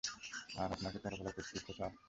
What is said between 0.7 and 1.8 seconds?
আপনাকে চলাফেরা করতে দিচ্ছে,